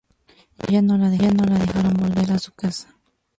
[0.67, 2.95] Ya no la dejaron volver a su casa.